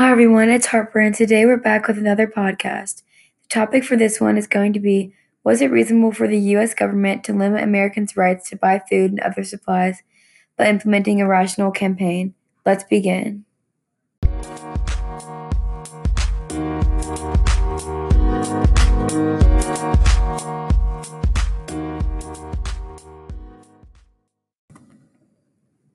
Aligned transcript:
Hi, 0.00 0.10
everyone. 0.10 0.48
It's 0.48 0.68
Harper, 0.68 0.98
and 0.98 1.14
today 1.14 1.44
we're 1.44 1.58
back 1.58 1.86
with 1.86 1.98
another 1.98 2.26
podcast. 2.26 3.02
The 3.42 3.48
topic 3.50 3.84
for 3.84 3.96
this 3.96 4.18
one 4.18 4.38
is 4.38 4.46
going 4.46 4.72
to 4.72 4.80
be 4.80 5.12
Was 5.44 5.60
it 5.60 5.70
reasonable 5.70 6.10
for 6.12 6.26
the 6.26 6.38
U.S. 6.56 6.72
government 6.72 7.22
to 7.24 7.34
limit 7.34 7.62
Americans' 7.62 8.16
rights 8.16 8.48
to 8.48 8.56
buy 8.56 8.80
food 8.88 9.10
and 9.10 9.20
other 9.20 9.44
supplies 9.44 10.02
by 10.56 10.68
implementing 10.70 11.20
a 11.20 11.28
rational 11.28 11.70
campaign? 11.70 12.32
Let's 12.64 12.82
begin. 12.82 13.44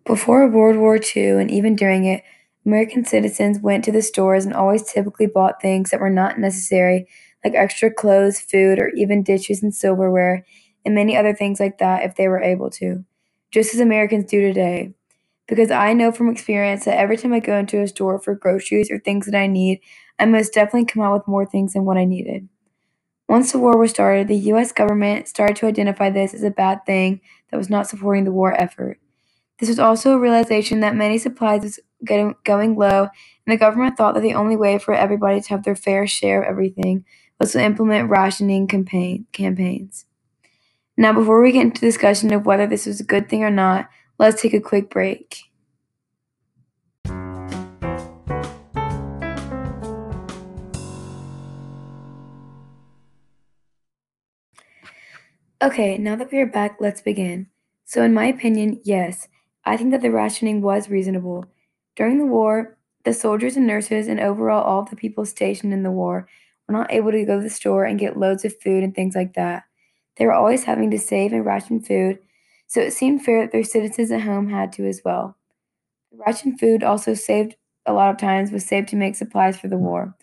Before 0.05 0.47
World 0.47 0.77
War 0.77 0.99
II 1.15 1.41
and 1.41 1.49
even 1.49 1.75
during 1.75 2.05
it, 2.05 2.23
American 2.66 3.05
citizens 3.05 3.59
went 3.59 3.84
to 3.86 3.91
the 3.91 4.02
stores 4.02 4.46
and 4.46 4.54
always 4.54 4.83
typically 4.83 5.28
bought 5.28 5.61
things 5.61 5.92
that 5.92 6.00
were 6.00 6.10
not 6.10 6.39
necessary, 6.39 7.07
like 7.43 7.54
extra 7.54 7.93
clothes, 7.93 8.39
food, 8.39 8.79
or 8.79 8.89
even 8.89 9.21
dishes 9.21 9.61
and 9.61 9.74
silverware, 9.74 10.46
and 10.83 10.96
many 10.96 11.15
other 11.15 11.33
things 11.33 11.60
like 11.60 11.78
that 11.78 12.04
if 12.04 12.15
they 12.15 12.28
were 12.28 12.41
able 12.41 12.69
to, 12.71 13.05
just 13.51 13.74
as 13.74 13.79
Americans 13.79 14.25
do 14.25 14.41
today. 14.41 14.93
Because 15.47 15.69
I 15.69 15.93
know 15.93 16.11
from 16.11 16.29
experience 16.29 16.86
that 16.86 16.97
every 16.97 17.18
time 17.18 17.33
I 17.33 17.39
go 17.39 17.57
into 17.57 17.82
a 17.82 17.88
store 17.88 18.19
for 18.19 18.33
groceries 18.33 18.89
or 18.89 18.97
things 19.00 19.27
that 19.27 19.36
I 19.36 19.46
need, 19.46 19.79
I 20.18 20.25
most 20.25 20.54
definitely 20.54 20.86
come 20.86 21.04
out 21.04 21.13
with 21.13 21.27
more 21.27 21.46
things 21.46 21.74
than 21.74 21.86
what 21.86 21.97
I 21.97 22.05
needed. 22.05 22.50
Once 23.29 23.52
the 23.52 23.60
war 23.60 23.77
was 23.77 23.91
started, 23.91 24.27
the 24.27 24.36
US 24.54 24.71
government 24.71 25.27
started 25.27 25.55
to 25.57 25.68
identify 25.68 26.10
this 26.10 26.33
as 26.33 26.43
a 26.43 26.52
bad 26.52 26.86
thing 26.86 27.21
that 27.52 27.57
was 27.57 27.69
not 27.69 27.88
supporting 27.88 28.24
the 28.24 28.32
war 28.32 28.60
effort. 28.60 29.00
This 29.59 29.69
was 29.69 29.79
also 29.79 30.11
a 30.11 30.19
realization 30.19 30.82
that 30.82 30.95
many 30.95 31.18
supplies 31.18 31.61
was 31.61 31.79
getting, 32.03 32.36
going 32.44 32.75
low, 32.75 33.03
and 33.03 33.53
the 33.53 33.58
government 33.58 33.95
thought 33.95 34.13
that 34.16 34.22
the 34.22 34.33
only 34.33 34.58
way 34.58 34.77
for 34.77 34.94
everybody 34.94 35.39
to 35.39 35.50
have 35.50 35.63
their 35.63 35.77
fair 35.77 36.05
share 36.08 36.41
of 36.41 36.49
everything 36.49 37.05
was 37.39 37.53
to 37.53 37.63
implement 37.63 38.09
rationing 38.09 38.67
campaign, 38.67 39.27
campaigns. 39.31 40.05
Now, 40.97 41.13
before 41.13 41.41
we 41.41 41.53
get 41.53 41.61
into 41.61 41.80
discussion 41.80 42.33
of 42.33 42.45
whether 42.45 42.67
this 42.67 42.85
was 42.85 42.99
a 42.99 43.05
good 43.05 43.30
thing 43.30 43.43
or 43.43 43.49
not, 43.49 43.89
let's 44.19 44.41
take 44.41 44.53
a 44.53 44.59
quick 44.59 44.89
break. 44.89 45.43
Okay, 55.61 55.97
now 55.97 56.17
that 56.17 56.31
we 56.31 56.39
are 56.39 56.45
back, 56.45 56.77
let's 56.81 57.02
begin. 57.02 57.47
So, 57.85 58.03
in 58.03 58.13
my 58.13 58.25
opinion, 58.25 58.81
yes, 58.83 59.30
I 59.66 59.77
think 59.77 59.91
that 59.91 60.02
the 60.02 60.11
rationing 60.11 60.61
was 60.61 60.89
reasonable. 60.89 61.45
During 61.95 62.17
the 62.19 62.25
war, 62.25 62.77
the 63.03 63.13
soldiers 63.13 63.58
and 63.58 63.67
nurses 63.67 64.08
and 64.08 64.19
overall 64.19 64.63
all 64.63 64.83
the 64.83 64.95
people 64.95 65.25
stationed 65.25 65.73
in 65.73 65.83
the 65.83 65.91
war 65.91 66.27
were 66.67 66.73
not 66.73 66.91
able 66.91 67.11
to 67.11 67.25
go 67.25 67.38
to 67.38 67.44
the 67.44 67.49
store 67.49 67.86
and 67.86 67.99
get 67.99 68.17
loads 68.17 68.45
of 68.45 68.59
food 68.61 68.83
and 68.83 68.95
things 68.95 69.16
like 69.16 69.33
that. 69.33 69.63
They 70.17 70.25
were 70.25 70.33
always 70.33 70.63
having 70.63 70.91
to 70.91 70.99
save 70.99 71.33
and 71.33 71.45
ration 71.45 71.81
food, 71.81 72.19
so 72.67 72.80
it 72.81 72.93
seemed 72.93 73.23
fair 73.23 73.41
that 73.41 73.52
their 73.52 73.63
citizens 73.63 74.11
at 74.11 74.21
home 74.21 74.49
had 74.49 74.71
to 74.73 74.88
as 74.88 75.02
well. 75.05 75.38
The 76.11 76.17
ration 76.25 76.58
food 76.58 76.83
also 76.83 77.13
saved 77.13 77.55
a 77.86 77.93
lot 77.93 78.09
of 78.09 78.17
times 78.17 78.52
was 78.52 78.66
saved 78.66 78.89
to 78.89 78.95
make 78.95 79.16
supplies 79.16 79.59
for 79.59 79.67
the 79.67 79.77
war. 79.77 80.16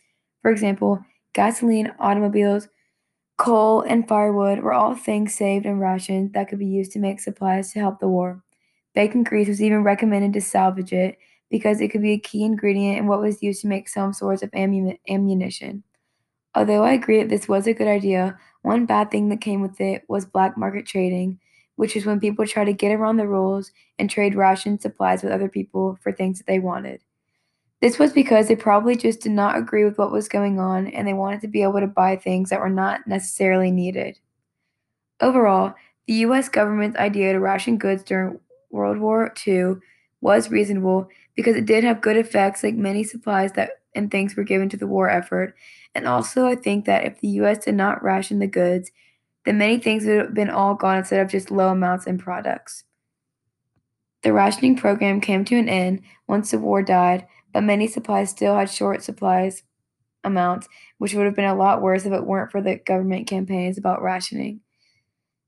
For 0.42 0.50
example, 0.50 1.04
gasoline, 1.34 1.94
automobiles, 2.00 2.68
coal, 3.38 3.82
and 3.82 4.08
firewood 4.08 4.60
were 4.60 4.72
all 4.72 4.94
things 4.94 5.34
saved 5.34 5.66
and 5.66 5.80
rationed 5.80 6.32
that 6.34 6.48
could 6.48 6.58
be 6.60 6.66
used 6.66 6.92
to 6.92 6.98
make 7.00 7.20
supplies 7.20 7.72
to 7.72 7.80
help 7.80 8.00
the 8.00 8.08
war. 8.08 8.42
Bacon 8.94 9.22
grease 9.22 9.48
was 9.48 9.62
even 9.62 9.82
recommended 9.82 10.32
to 10.34 10.40
salvage 10.40 10.92
it 10.92 11.18
because 11.50 11.80
it 11.80 11.88
could 11.88 12.02
be 12.02 12.12
a 12.12 12.18
key 12.18 12.44
ingredient 12.44 12.98
in 12.98 13.06
what 13.06 13.20
was 13.20 13.42
used 13.42 13.60
to 13.62 13.66
make 13.66 13.88
some 13.88 14.12
sorts 14.12 14.42
of 14.42 14.50
ammunition. 14.54 15.82
Although 16.54 16.82
I 16.82 16.92
agree 16.92 17.18
that 17.18 17.28
this 17.28 17.48
was 17.48 17.66
a 17.66 17.72
good 17.72 17.88
idea, 17.88 18.38
one 18.62 18.86
bad 18.86 19.10
thing 19.10 19.28
that 19.30 19.40
came 19.40 19.62
with 19.62 19.80
it 19.80 20.04
was 20.08 20.26
black 20.26 20.58
market 20.58 20.86
trading, 20.86 21.38
which 21.76 21.96
is 21.96 22.04
when 22.04 22.20
people 22.20 22.46
try 22.46 22.64
to 22.64 22.72
get 22.72 22.92
around 22.92 23.16
the 23.16 23.26
rules 23.26 23.72
and 23.98 24.10
trade 24.10 24.34
ration 24.34 24.78
supplies 24.78 25.22
with 25.22 25.32
other 25.32 25.48
people 25.48 25.98
for 26.02 26.12
things 26.12 26.38
that 26.38 26.46
they 26.46 26.58
wanted. 26.58 27.02
This 27.80 27.98
was 27.98 28.12
because 28.12 28.48
they 28.48 28.56
probably 28.56 28.94
just 28.94 29.20
did 29.22 29.32
not 29.32 29.56
agree 29.56 29.84
with 29.84 29.98
what 29.98 30.12
was 30.12 30.28
going 30.28 30.60
on 30.60 30.86
and 30.88 31.08
they 31.08 31.14
wanted 31.14 31.40
to 31.40 31.48
be 31.48 31.62
able 31.62 31.80
to 31.80 31.86
buy 31.86 32.16
things 32.16 32.50
that 32.50 32.60
were 32.60 32.70
not 32.70 33.06
necessarily 33.06 33.70
needed. 33.70 34.18
Overall, 35.20 35.74
the 36.06 36.14
US 36.14 36.48
government's 36.48 36.96
idea 36.96 37.32
to 37.32 37.40
ration 37.40 37.78
goods 37.78 38.02
during 38.02 38.38
World 38.72 38.98
War 38.98 39.32
II 39.46 39.76
was 40.20 40.50
reasonable 40.50 41.08
because 41.36 41.54
it 41.56 41.66
did 41.66 41.84
have 41.84 42.00
good 42.00 42.16
effects, 42.16 42.62
like 42.62 42.74
many 42.74 43.04
supplies 43.04 43.52
that 43.52 43.70
and 43.94 44.10
things 44.10 44.36
were 44.36 44.44
given 44.44 44.68
to 44.70 44.76
the 44.76 44.86
war 44.86 45.08
effort. 45.08 45.54
And 45.94 46.08
also, 46.08 46.46
I 46.46 46.54
think 46.54 46.86
that 46.86 47.04
if 47.04 47.20
the 47.20 47.28
U.S. 47.28 47.64
did 47.64 47.74
not 47.74 48.02
ration 48.02 48.38
the 48.38 48.46
goods, 48.46 48.90
then 49.44 49.58
many 49.58 49.78
things 49.78 50.06
would 50.06 50.16
have 50.16 50.34
been 50.34 50.50
all 50.50 50.74
gone 50.74 50.98
instead 50.98 51.20
of 51.20 51.30
just 51.30 51.50
low 51.50 51.68
amounts 51.68 52.06
in 52.06 52.18
products. 52.18 52.84
The 54.22 54.32
rationing 54.32 54.76
program 54.76 55.20
came 55.20 55.44
to 55.46 55.58
an 55.58 55.68
end 55.68 56.02
once 56.28 56.50
the 56.50 56.58
war 56.58 56.82
died, 56.82 57.26
but 57.52 57.64
many 57.64 57.88
supplies 57.88 58.30
still 58.30 58.56
had 58.56 58.70
short 58.70 59.02
supplies 59.02 59.64
amounts, 60.24 60.68
which 60.98 61.14
would 61.14 61.26
have 61.26 61.34
been 61.34 61.44
a 61.44 61.54
lot 61.54 61.82
worse 61.82 62.06
if 62.06 62.12
it 62.12 62.24
weren't 62.24 62.52
for 62.52 62.62
the 62.62 62.76
government 62.76 63.26
campaigns 63.26 63.76
about 63.76 64.02
rationing. 64.02 64.60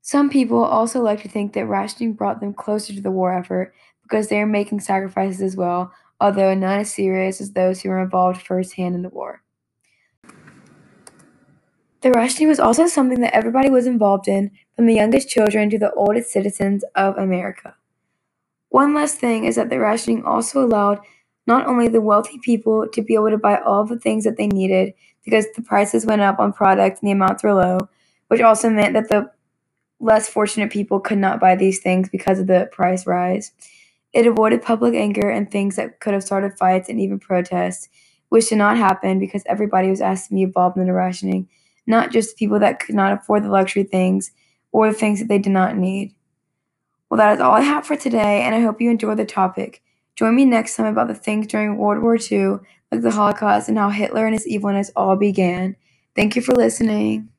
Some 0.07 0.29
people 0.29 0.63
also 0.63 1.01
like 1.01 1.23
to 1.23 1.31
think 1.31 1.55
that 1.55 1.65
rationing 1.65 2.13
brought 2.13 2.39
them 2.39 2.53
closer 2.53 2.93
to 2.93 3.01
the 3.01 3.11
war 3.11 3.33
effort 3.33 3.73
because 4.03 4.29
they 4.29 4.39
are 4.39 4.47
making 4.47 4.81
sacrifices 4.81 5.41
as 5.41 5.57
well, 5.57 5.95
although 6.21 6.53
not 6.53 6.81
as 6.81 6.93
serious 6.93 7.41
as 7.41 7.53
those 7.53 7.81
who 7.81 7.89
were 7.89 8.03
involved 8.03 8.43
firsthand 8.43 8.95
in 8.95 9.01
the 9.01 9.09
war. 9.09 9.43
The 12.03 12.11
rationing 12.11 12.49
was 12.49 12.61
also 12.61 12.87
something 12.87 13.23
that 13.23 13.35
everybody 13.35 13.71
was 13.71 13.87
involved 13.87 14.29
in, 14.29 14.51
from 14.77 14.85
the 14.85 14.95
youngest 14.95 15.31
children 15.31 15.71
to 15.71 15.79
the 15.79 15.95
oldest 15.95 16.31
citizens 16.31 16.85
of 16.95 17.17
America. 17.17 17.75
One 18.69 18.93
last 18.93 19.17
thing 19.17 19.47
is 19.47 19.57
that 19.57 19.71
the 19.71 19.81
rationing 19.81 20.23
also 20.23 20.63
allowed 20.63 20.99
not 21.47 21.67
only 21.67 21.89
the 21.89 22.03
wealthy 22.03 22.39
people 22.45 22.87
to 22.93 23.01
be 23.01 23.15
able 23.15 23.31
to 23.31 23.39
buy 23.39 23.57
all 23.57 23.87
the 23.87 23.99
things 23.99 24.25
that 24.25 24.37
they 24.37 24.49
needed 24.49 24.93
because 25.25 25.47
the 25.57 25.63
prices 25.63 26.05
went 26.05 26.21
up 26.21 26.39
on 26.39 26.53
products 26.53 27.01
and 27.01 27.09
the 27.09 27.13
amounts 27.13 27.43
were 27.43 27.55
low, 27.55 27.89
which 28.29 28.43
also 28.43 28.69
meant 28.69 28.93
that 28.93 29.09
the 29.09 29.33
less 30.05 30.29
fortunate 30.29 30.71
people 30.71 31.01
could 31.01 31.19
not 31.19 31.41
buy 31.41 31.57
these 31.57 31.81
things 31.81 32.11
because 32.11 32.39
of 32.39 32.47
the 32.47 32.69
price 32.71 33.07
rise. 33.07 33.53
It 34.13 34.27
avoided 34.27 34.63
public 34.63 34.95
anger 34.95 35.31
and 35.31 35.51
things 35.51 35.77
that 35.77 35.99
could 35.99 36.13
have 36.13 36.23
started 36.23 36.59
fights 36.59 36.89
and 36.89 37.01
even 37.01 37.19
protests, 37.19 37.89
which 38.29 38.51
did 38.51 38.59
not 38.59 38.77
happen 38.77 39.19
because 39.19 39.43
everybody 39.47 39.89
was 39.89 40.03
asked 40.03 40.29
to 40.29 40.35
be 40.35 40.43
involved 40.43 40.77
in 40.77 40.87
the 40.87 40.93
rationing, 40.93 41.49
not 41.87 42.13
just 42.13 42.37
people 42.37 42.59
that 42.59 42.81
could 42.81 42.95
not 42.95 43.13
afford 43.13 43.45
the 43.45 43.49
luxury 43.49 43.83
things 43.83 44.31
or 44.73 44.89
the 44.89 44.95
things 44.95 45.21
that 45.21 45.29
they 45.29 45.39
did 45.39 45.53
not 45.53 45.77
need. 45.77 46.15
Well, 47.09 47.19
that 47.19 47.35
is 47.35 47.41
all 47.41 47.53
I 47.53 47.63
have 47.63 47.87
for 47.87 47.97
today, 47.97 48.43
and 48.43 48.55
I 48.55 48.61
hope 48.61 48.81
you 48.81 48.91
enjoyed 48.91 49.17
the 49.19 49.25
topic. 49.25 49.83
Join 50.17 50.37
me 50.37 50.45
next 50.45 50.77
time 50.77 50.87
about 50.87 51.09
the 51.09 51.15
things 51.15 51.47
during 51.47 51.79
World 51.79 52.03
War 52.03 52.17
II, 52.17 52.59
like 52.93 53.01
the 53.01 53.11
Holocaust 53.11 53.69
and 53.69 53.79
how 53.79 53.89
Hitler 53.89 54.27
and 54.27 54.35
his 54.35 54.47
evilness 54.47 54.91
all 54.95 55.17
began. 55.17 55.77
Thank 56.15 56.37
you 56.37 56.43
for 56.43 56.53
listening. 56.53 57.31